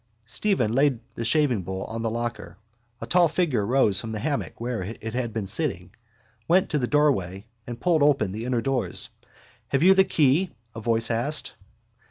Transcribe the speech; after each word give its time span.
Stephen 0.25 0.73
laid 0.73 0.99
the 1.13 1.21
shavingbowl 1.23 1.83
on 1.83 2.01
the 2.01 2.09
locker. 2.09 2.57
A 3.01 3.05
tall 3.05 3.27
figure 3.27 3.63
rose 3.63 4.01
from 4.01 4.13
the 4.13 4.19
hammock 4.19 4.59
where 4.59 4.81
it 4.81 5.13
had 5.13 5.31
been 5.31 5.45
sitting, 5.45 5.91
went 6.47 6.69
to 6.71 6.79
the 6.79 6.87
doorway 6.87 7.45
and 7.67 7.79
pulled 7.79 8.01
open 8.01 8.31
the 8.31 8.45
inner 8.45 8.61
doors. 8.61 9.09
—Have 9.67 9.83
you 9.83 9.93
the 9.93 10.03
key? 10.03 10.49
a 10.73 10.81
voice 10.81 11.11
asked. 11.11 11.53